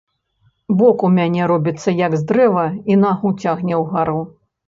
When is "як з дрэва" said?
2.01-2.65